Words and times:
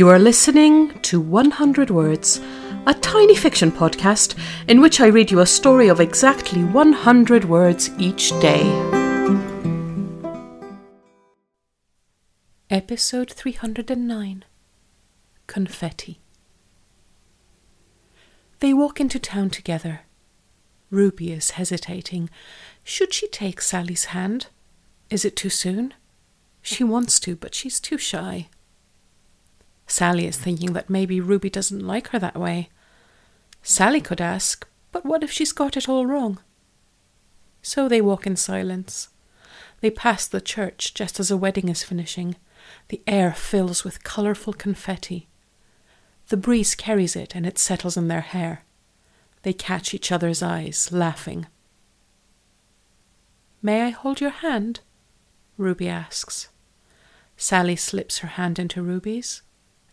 You 0.00 0.08
are 0.08 0.18
listening 0.18 0.98
to 1.00 1.20
100 1.20 1.90
Words, 1.90 2.40
a 2.86 2.94
tiny 2.94 3.34
fiction 3.34 3.70
podcast 3.70 4.34
in 4.66 4.80
which 4.80 4.98
I 4.98 5.08
read 5.08 5.30
you 5.30 5.40
a 5.40 5.46
story 5.46 5.88
of 5.88 6.00
exactly 6.00 6.64
100 6.64 7.44
words 7.44 7.90
each 7.98 8.30
day. 8.40 8.62
Episode 12.70 13.30
309 13.30 14.46
Confetti. 15.46 16.22
They 18.60 18.72
walk 18.72 19.02
into 19.02 19.18
town 19.18 19.50
together. 19.50 20.06
Ruby 20.88 21.30
is 21.30 21.50
hesitating. 21.50 22.30
Should 22.82 23.12
she 23.12 23.28
take 23.28 23.60
Sally's 23.60 24.06
hand? 24.16 24.46
Is 25.10 25.26
it 25.26 25.36
too 25.36 25.50
soon? 25.50 25.92
She 26.62 26.82
wants 26.84 27.20
to, 27.20 27.36
but 27.36 27.54
she's 27.54 27.78
too 27.78 27.98
shy. 27.98 28.48
Sally 30.00 30.26
is 30.26 30.38
thinking 30.38 30.72
that 30.72 30.88
maybe 30.88 31.20
Ruby 31.20 31.50
doesn't 31.50 31.86
like 31.86 32.08
her 32.08 32.18
that 32.18 32.34
way. 32.34 32.70
Sally 33.62 34.00
could 34.00 34.18
ask, 34.18 34.66
but 34.92 35.04
what 35.04 35.22
if 35.22 35.30
she's 35.30 35.52
got 35.52 35.76
it 35.76 35.90
all 35.90 36.06
wrong? 36.06 36.38
So 37.60 37.86
they 37.86 38.00
walk 38.00 38.26
in 38.26 38.36
silence. 38.36 39.10
They 39.82 39.90
pass 39.90 40.26
the 40.26 40.40
church 40.40 40.94
just 40.94 41.20
as 41.20 41.30
a 41.30 41.36
wedding 41.36 41.68
is 41.68 41.82
finishing. 41.82 42.36
The 42.88 43.02
air 43.06 43.34
fills 43.34 43.84
with 43.84 44.02
colourful 44.02 44.54
confetti. 44.54 45.28
The 46.28 46.38
breeze 46.38 46.74
carries 46.74 47.14
it 47.14 47.36
and 47.36 47.44
it 47.44 47.58
settles 47.58 47.98
in 47.98 48.08
their 48.08 48.22
hair. 48.22 48.64
They 49.42 49.52
catch 49.52 49.92
each 49.92 50.10
other's 50.10 50.42
eyes, 50.42 50.90
laughing. 50.90 51.46
May 53.60 53.82
I 53.82 53.90
hold 53.90 54.22
your 54.22 54.30
hand? 54.30 54.80
Ruby 55.58 55.90
asks. 55.90 56.48
Sally 57.36 57.76
slips 57.76 58.20
her 58.20 58.28
hand 58.28 58.58
into 58.58 58.80
Ruby's, 58.80 59.42